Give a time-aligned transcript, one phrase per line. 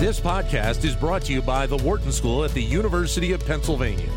[0.00, 4.08] This podcast is brought to you by the Wharton School at the University of Pennsylvania.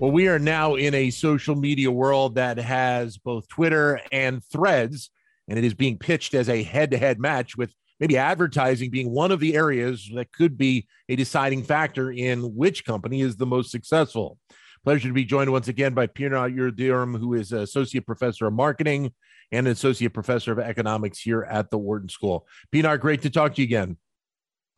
[0.00, 5.10] Well, we are now in a social media world that has both Twitter and threads,
[5.46, 9.12] and it is being pitched as a head to head match with maybe advertising being
[9.12, 13.46] one of the areas that could be a deciding factor in which company is the
[13.46, 14.38] most successful.
[14.82, 19.12] Pleasure to be joined once again by Pinar Yildirim, who is Associate Professor of Marketing
[19.52, 22.46] and associate professor of economics here at the Wharton School.
[22.72, 23.98] Pinar, great to talk to you again.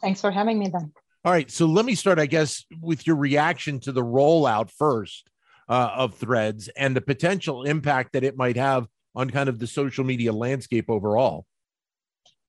[0.00, 0.92] Thanks for having me, Dan.
[1.24, 5.30] All right, so let me start, I guess, with your reaction to the rollout first
[5.68, 9.68] uh, of Threads and the potential impact that it might have on kind of the
[9.68, 11.46] social media landscape overall.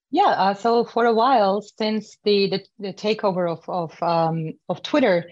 [0.09, 4.81] Yeah, uh, so for a while, since the the, the takeover of of um, of
[4.81, 5.29] Twitter,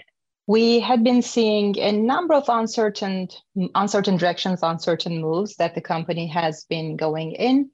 [0.52, 3.30] we had been seeing a number of uncertain
[3.74, 7.72] uncertain directions, uncertain moves that the company has been going in.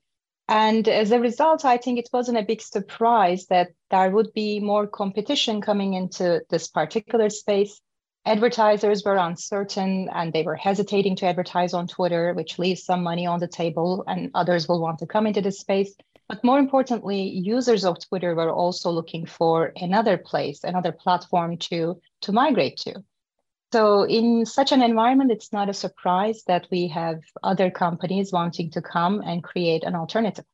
[0.48, 4.60] And as a result, I think it wasn't a big surprise that there would be
[4.60, 7.82] more competition coming into this particular space.
[8.26, 13.26] Advertisers were uncertain and they were hesitating to advertise on Twitter, which leaves some money
[13.26, 15.96] on the table, and others will want to come into this space.
[16.28, 22.02] But more importantly, users of Twitter were also looking for another place, another platform to,
[22.22, 23.04] to migrate to.
[23.74, 28.72] So, in such an environment, it's not a surprise that we have other companies wanting
[28.72, 30.46] to come and create an alternative.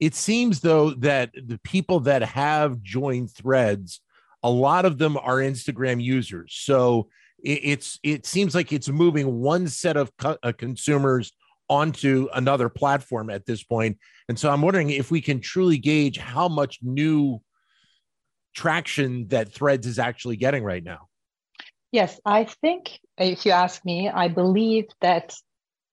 [0.00, 4.00] It seems, though, that the people that have joined threads,
[4.42, 6.54] a lot of them are Instagram users.
[6.60, 7.08] So,
[7.42, 11.32] it's it seems like it's moving one set of co- uh, consumers
[11.70, 13.96] onto another platform at this point.
[14.28, 17.40] And so I'm wondering if we can truly gauge how much new
[18.54, 21.06] traction that Threads is actually getting right now.
[21.92, 25.36] Yes, I think if you ask me, I believe that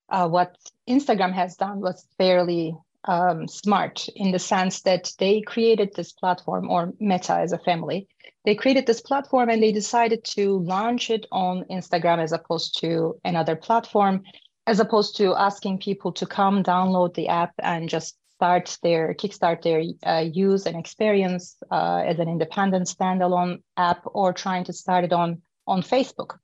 [0.10, 0.56] uh, what
[0.90, 2.76] Instagram has done was fairly
[3.06, 8.08] um, smart in the sense that they created this platform, or Meta as a family.
[8.46, 13.20] They created this platform and they decided to launch it on Instagram as opposed to
[13.24, 14.24] another platform
[14.68, 19.64] as opposed to asking people to come download the app and just start their kickstart
[19.64, 25.04] their uh, use and experience uh, as an independent standalone app or trying to start
[25.06, 26.38] it on on facebook.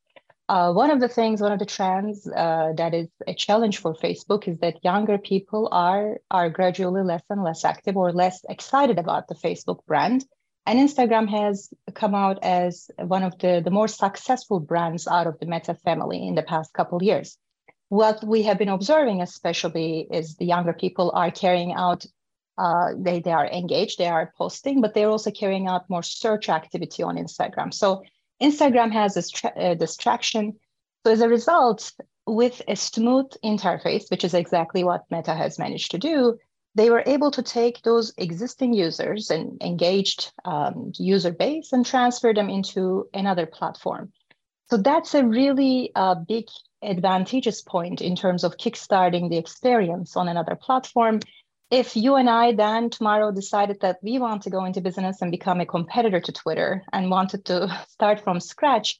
[0.50, 3.94] Uh, one of the things one of the trends uh, that is a challenge for
[3.94, 8.98] facebook is that younger people are are gradually less and less active or less excited
[8.98, 10.26] about the facebook brand.
[10.66, 15.38] And instagram has come out as one of the, the more successful brands out of
[15.40, 17.38] the meta family in the past couple years
[17.94, 22.04] what we have been observing especially is the younger people are carrying out
[22.58, 26.50] uh, they, they are engaged they are posting but they're also carrying out more search
[26.50, 27.72] activity on instagram.
[27.72, 28.04] So
[28.42, 30.54] instagram has this, tra- uh, this traction.
[31.06, 31.92] So as a result
[32.26, 36.40] with a smooth interface which is exactly what meta has managed to do
[36.74, 42.34] they were able to take those existing users and engaged um, user base and transfer
[42.34, 44.12] them into another platform.
[44.72, 46.46] So that's a really uh, big
[46.84, 51.20] advantageous point in terms of kickstarting the experience on another platform.
[51.72, 55.32] If you and I then tomorrow decided that we want to go into business and
[55.32, 59.00] become a competitor to Twitter and wanted to start from scratch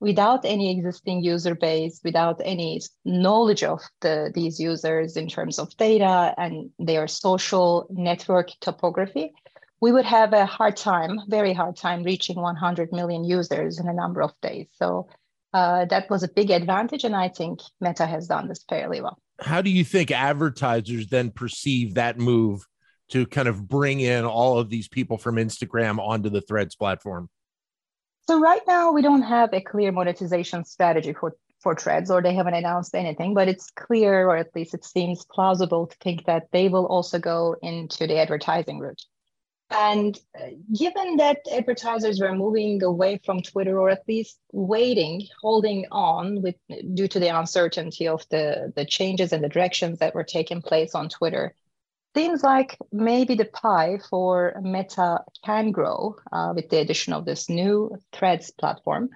[0.00, 5.76] without any existing user base, without any knowledge of the, these users in terms of
[5.76, 9.32] data and their social network topography,
[9.80, 13.92] we would have a hard time, very hard time reaching 100 million users in a
[13.92, 14.66] number of days.
[14.76, 15.08] So
[15.54, 17.04] uh, that was a big advantage.
[17.04, 19.18] And I think Meta has done this fairly well.
[19.40, 22.66] How do you think advertisers then perceive that move
[23.10, 27.30] to kind of bring in all of these people from Instagram onto the Threads platform?
[28.26, 32.34] So right now we don't have a clear monetization strategy for for Threads, or they
[32.34, 33.32] haven't announced anything.
[33.32, 37.18] But it's clear, or at least it seems plausible, to think that they will also
[37.18, 39.00] go into the advertising route.
[39.70, 45.86] And uh, given that advertisers were moving away from Twitter, or at least waiting, holding
[45.90, 46.56] on with
[46.94, 50.94] due to the uncertainty of the, the changes and the directions that were taking place
[50.94, 51.54] on Twitter,
[52.14, 57.48] seems like maybe the pie for Meta can grow uh, with the addition of this
[57.48, 59.10] new Threads platform.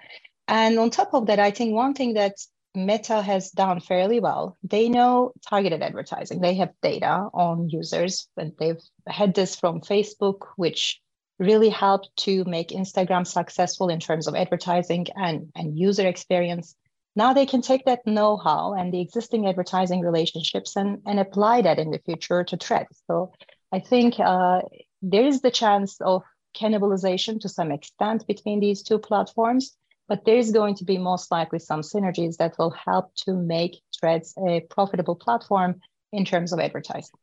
[0.48, 2.34] And on top of that, I think one thing that
[2.74, 4.56] Meta has done fairly well.
[4.62, 6.40] They know targeted advertising.
[6.40, 11.00] They have data on users, and they've had this from Facebook, which
[11.38, 16.74] really helped to make Instagram successful in terms of advertising and, and user experience.
[17.16, 21.78] Now they can take that know-how and the existing advertising relationships and, and apply that
[21.78, 23.02] in the future to Threads.
[23.06, 23.32] So
[23.72, 24.62] I think uh,
[25.02, 26.22] there is the chance of
[26.56, 29.76] cannibalization to some extent between these two platforms
[30.08, 33.76] but there is going to be most likely some synergies that will help to make
[33.98, 35.80] Threads a profitable platform
[36.12, 37.16] in terms of advertising.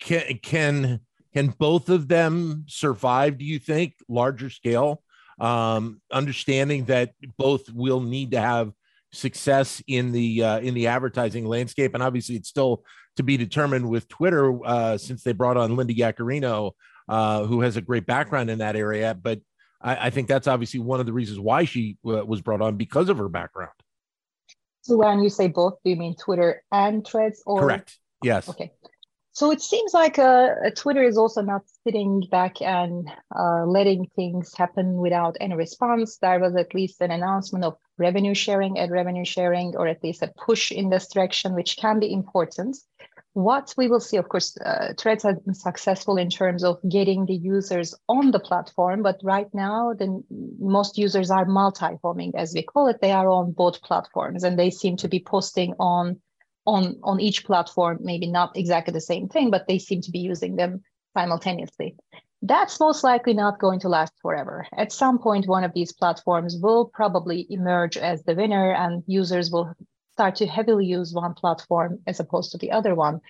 [0.00, 1.00] can can
[1.34, 3.38] can both of them survive?
[3.38, 5.02] Do you think larger scale?
[5.38, 8.72] Um, understanding that both will need to have
[9.12, 12.84] success in the uh, in the advertising landscape, and obviously it's still
[13.16, 16.72] to be determined with Twitter uh, since they brought on Linda Yaccarino,
[17.08, 19.14] uh, who has a great background in that area.
[19.14, 19.40] But
[19.80, 22.76] I, I think that's obviously one of the reasons why she uh, was brought on
[22.76, 23.72] because of her background.
[24.82, 27.42] So when you say both, do you mean Twitter and Threads?
[27.46, 27.98] Or correct?
[28.22, 28.48] Yes.
[28.48, 28.72] Okay.
[29.32, 34.52] So it seems like uh, Twitter is also not sitting back and uh, letting things
[34.54, 36.18] happen without any response.
[36.18, 40.22] There was at least an announcement of revenue sharing, ad revenue sharing, or at least
[40.22, 42.76] a push in this direction, which can be important.
[43.40, 47.24] What we will see, of course, uh, Threads has been successful in terms of getting
[47.24, 50.22] the users on the platform, but right now, the
[50.58, 53.00] most users are multi-homing, as we call it.
[53.00, 56.20] They are on both platforms, and they seem to be posting on
[56.66, 57.98] on on each platform.
[58.02, 60.82] Maybe not exactly the same thing, but they seem to be using them
[61.16, 61.96] simultaneously.
[62.42, 64.66] That's most likely not going to last forever.
[64.76, 69.50] At some point, one of these platforms will probably emerge as the winner, and users
[69.50, 69.72] will
[70.20, 73.22] start to heavily use one platform as opposed to the other one.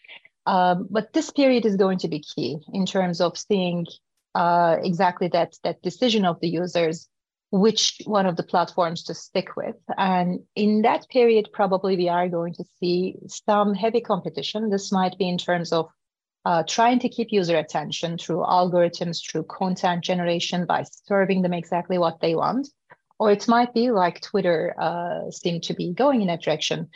[0.46, 3.86] Um, but this period is going to be key in terms of seeing
[4.34, 7.08] uh, exactly that, that decision of the users,
[7.52, 9.76] which one of the platforms to stick with.
[9.96, 14.68] And in that period, probably we are going to see some heavy competition.
[14.68, 15.90] This might be in terms of
[16.44, 21.98] uh, trying to keep user attention through algorithms, through content generation by serving them exactly
[21.98, 22.66] what they want.
[23.20, 26.88] Or it might be like Twitter uh, seemed to be going in that direction.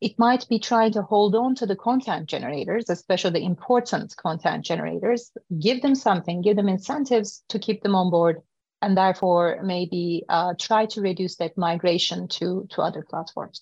[0.00, 4.64] It might be trying to hold on to the content generators, especially the important content
[4.64, 8.40] generators, give them something, give them incentives to keep them on board,
[8.80, 13.60] and therefore maybe uh, try to reduce that migration to, to other platforms.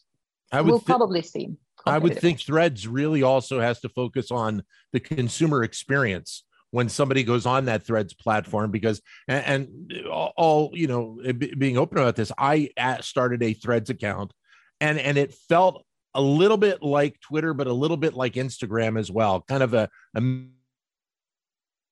[0.53, 1.49] I would we'll th- probably see.
[1.85, 4.63] I would think Threads really also has to focus on
[4.93, 6.45] the consumer experience
[6.75, 11.21] when somebody goes on that threads platform because and, and all you know
[11.57, 12.69] being open about this i
[13.01, 14.33] started a threads account
[14.81, 15.85] and and it felt
[16.15, 19.73] a little bit like twitter but a little bit like instagram as well kind of
[19.73, 20.21] a, a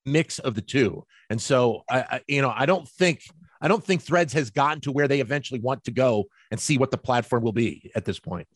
[0.05, 1.05] mix of the two.
[1.29, 3.21] And so I, I you know i don't think
[3.61, 6.77] i don't think threads has gotten to where they eventually want to go and see
[6.77, 8.47] what the platform will be at this point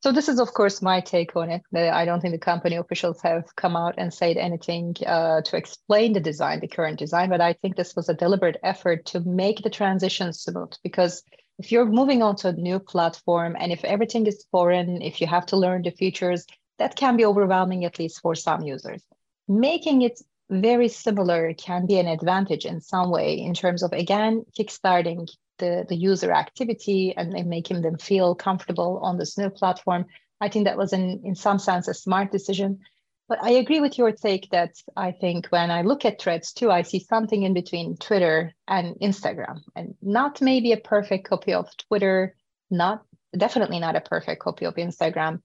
[0.00, 1.62] so this is, of course, my take on it.
[1.74, 6.12] I don't think the company officials have come out and said anything uh, to explain
[6.12, 9.62] the design, the current design, but I think this was a deliberate effort to make
[9.62, 10.72] the transition smooth.
[10.84, 11.22] Because
[11.58, 15.26] if you're moving on to a new platform and if everything is foreign, if you
[15.26, 16.46] have to learn the features,
[16.78, 19.02] that can be overwhelming, at least for some users.
[19.48, 24.44] Making it very similar can be an advantage in some way in terms of, again,
[24.56, 25.28] kickstarting
[25.58, 30.06] the, the user activity and, making them feel comfortable on this new platform.
[30.40, 32.80] I think that was in, in some sense a smart decision.
[33.28, 36.70] But I agree with your take that I think when I look at threads too,
[36.70, 41.68] I see something in between Twitter and Instagram, and not maybe a perfect copy of
[41.76, 42.34] Twitter,
[42.70, 43.04] not
[43.36, 45.42] definitely not a perfect copy of Instagram.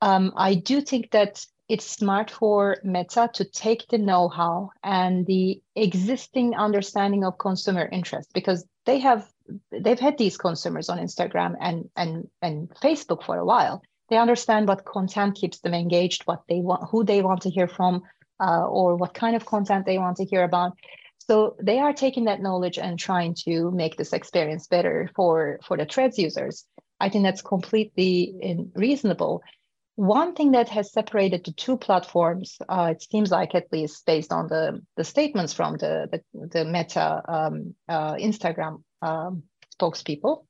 [0.00, 5.60] Um, I do think that it's smart for Meta to take the know-how and the
[5.74, 9.28] existing understanding of consumer interest because they have
[9.70, 13.82] they've had these consumers on Instagram and and and Facebook for a while.
[14.08, 17.68] They understand what content keeps them engaged, what they want, who they want to hear
[17.68, 18.02] from,
[18.40, 20.72] uh, or what kind of content they want to hear about.
[21.18, 25.76] So they are taking that knowledge and trying to make this experience better for for
[25.76, 26.64] the Threads users.
[27.00, 28.34] I think that's completely
[28.74, 29.42] reasonable.
[29.96, 34.32] One thing that has separated the two platforms, uh, it seems like at least based
[34.32, 39.44] on the, the statements from the, the, the Meta um, uh, Instagram um,
[39.78, 40.44] spokespeople.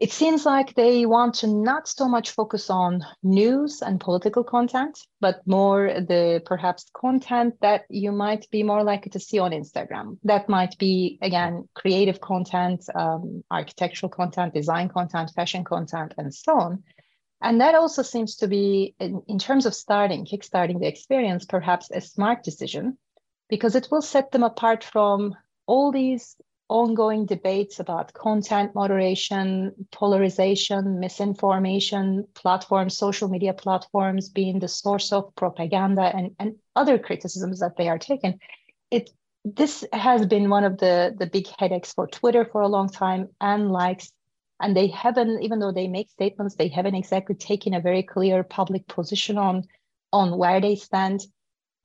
[0.00, 4.96] It seems like they want to not so much focus on news and political content,
[5.20, 10.18] but more the perhaps content that you might be more likely to see on Instagram.
[10.22, 16.52] That might be, again, creative content, um, architectural content, design content, fashion content, and so
[16.52, 16.84] on.
[17.40, 21.90] And that also seems to be, in, in terms of starting, kickstarting the experience, perhaps
[21.90, 22.98] a smart decision
[23.48, 25.34] because it will set them apart from
[25.66, 26.36] all these
[26.68, 35.34] ongoing debates about content moderation, polarization, misinformation, platforms, social media platforms being the source of
[35.34, 38.38] propaganda and, and other criticisms that they are taking.
[38.90, 39.10] It
[39.44, 43.28] this has been one of the, the big headaches for Twitter for a long time
[43.40, 44.12] and likes.
[44.60, 48.42] And they haven't, even though they make statements, they haven't exactly taken a very clear
[48.42, 49.64] public position on,
[50.12, 51.20] on where they stand.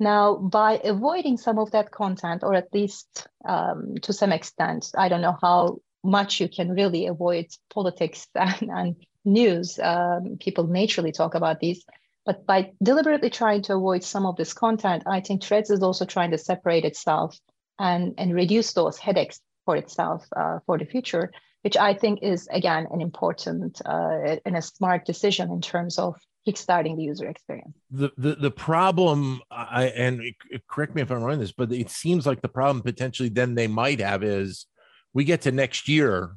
[0.03, 5.07] Now, by avoiding some of that content, or at least um, to some extent, I
[5.07, 9.79] don't know how much you can really avoid politics and, and news.
[9.79, 11.85] Um, people naturally talk about these.
[12.25, 16.05] But by deliberately trying to avoid some of this content, I think Threads is also
[16.05, 17.39] trying to separate itself
[17.79, 21.31] and, and reduce those headaches for itself uh, for the future,
[21.61, 26.15] which I think is, again, an important uh, and a smart decision in terms of
[26.47, 27.75] kickstarting the user experience.
[27.91, 30.21] The the, the problem, I, and
[30.69, 33.67] correct me if I'm wrong this, but it seems like the problem potentially then they
[33.67, 34.65] might have is
[35.13, 36.35] we get to next year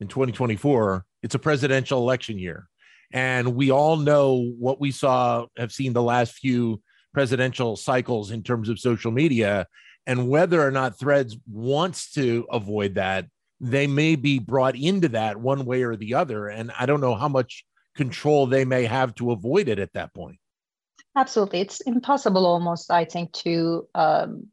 [0.00, 2.68] in 2024, it's a presidential election year.
[3.12, 6.82] And we all know what we saw, have seen the last few
[7.14, 9.66] presidential cycles in terms of social media.
[10.06, 13.26] And whether or not Threads wants to avoid that,
[13.60, 16.48] they may be brought into that one way or the other.
[16.48, 17.64] And I don't know how much
[17.96, 20.38] control they may have to avoid it at that point.
[21.16, 21.60] Absolutely.
[21.60, 24.46] It's impossible almost, I think, to um,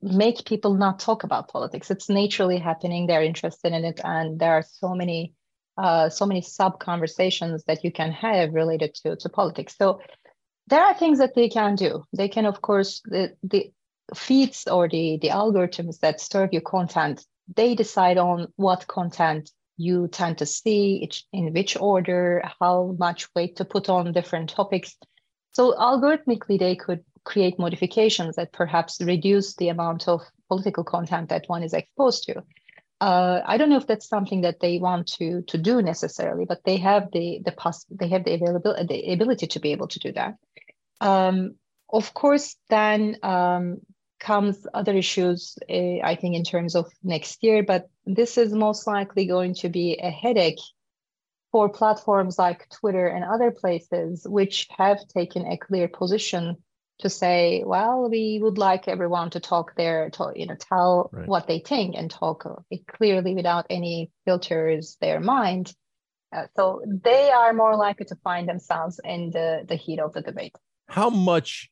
[0.00, 1.90] make people not talk about politics.
[1.90, 3.06] It's naturally happening.
[3.06, 4.00] They're interested in it.
[4.02, 5.34] And there are so many,
[5.76, 9.76] uh, so many sub conversations that you can have related to, to politics.
[9.76, 10.00] So
[10.68, 12.04] there are things that they can do.
[12.16, 13.70] They can, of course, the, the
[14.14, 20.08] feeds or the, the algorithms that serve you content, they decide on what content you
[20.08, 24.96] tend to see, in which order, how much weight to put on different topics
[25.52, 31.44] so algorithmically, they could create modifications that perhaps reduce the amount of political content that
[31.46, 32.42] one is exposed to.
[33.00, 36.62] Uh, I don't know if that's something that they want to to do necessarily, but
[36.64, 39.98] they have the the poss- they have the availability the ability to be able to
[39.98, 40.36] do that.
[41.00, 41.56] Um,
[41.92, 43.78] of course, then um,
[44.22, 45.58] comes other issues.
[45.68, 49.68] Uh, I think in terms of next year, but this is most likely going to
[49.68, 50.60] be a headache
[51.50, 56.56] for platforms like Twitter and other places, which have taken a clear position
[57.00, 61.26] to say, well, we would like everyone to talk there, to, you know, tell right.
[61.26, 62.46] what they think and talk
[62.86, 65.74] clearly without any filters, their mind.
[66.34, 70.22] Uh, so they are more likely to find themselves in the, the heat of the
[70.22, 70.54] debate.
[70.88, 71.70] How much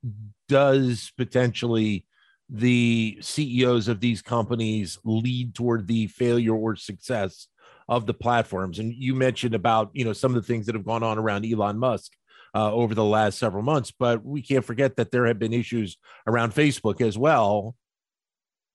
[0.49, 2.07] does potentially
[2.51, 7.47] the CEOs of these companies lead toward the failure or success
[7.89, 8.79] of the platforms.
[8.79, 11.47] And you mentioned about you know some of the things that have gone on around
[11.47, 12.13] Elon Musk
[12.55, 15.97] uh, over the last several months, but we can't forget that there have been issues
[16.27, 17.77] around Facebook as well.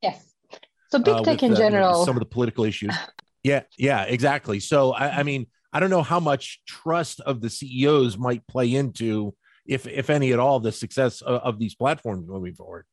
[0.02, 0.24] Yes.
[0.92, 2.06] So big uh, tech in general.
[2.06, 2.96] Some of the political issues.
[3.44, 4.60] yeah, yeah, exactly.
[4.60, 8.74] So I, I mean, I don't know how much trust of the CEOs might play
[8.74, 12.86] into, if if any at all, the success of, of these platforms moving forward.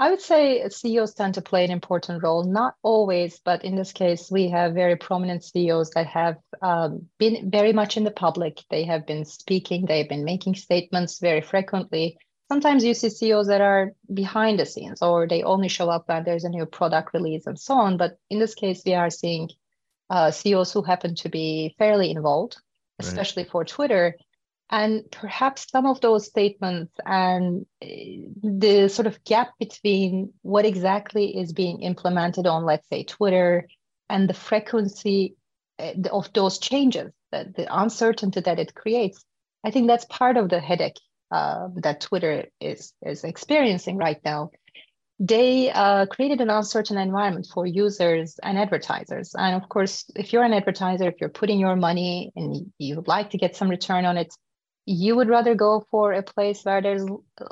[0.00, 3.90] I would say CEOs tend to play an important role, not always, but in this
[3.90, 8.62] case, we have very prominent CEOs that have um, been very much in the public.
[8.70, 12.16] They have been speaking, they've been making statements very frequently.
[12.46, 16.22] Sometimes you see CEOs that are behind the scenes or they only show up when
[16.22, 17.96] there's a new product release and so on.
[17.96, 19.50] But in this case, we are seeing
[20.10, 22.56] uh, CEOs who happen to be fairly involved,
[23.00, 23.50] especially right.
[23.50, 24.14] for Twitter
[24.70, 31.38] and perhaps some of those statements and eh, the sort of gap between what exactly
[31.38, 33.66] is being implemented on, let's say, Twitter
[34.10, 35.36] and the frequency
[35.78, 39.24] eh, of those changes, the, the uncertainty that it creates,
[39.64, 44.50] I think that's part of the headache uh, that Twitter is, is experiencing right now.
[45.20, 49.34] They uh, created an uncertain environment for users and advertisers.
[49.36, 53.08] And of course, if you're an advertiser, if you're putting your money and you would
[53.08, 54.32] like to get some return on it,
[54.88, 57.04] you would rather go for a place where there's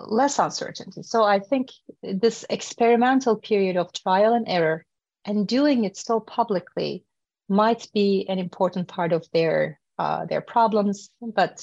[0.07, 1.03] less uncertainty.
[1.03, 1.69] So I think
[2.03, 4.87] this experimental period of trial and error
[5.27, 7.05] and doing it so publicly
[7.47, 11.11] might be an important part of their uh, their problems.
[11.21, 11.63] But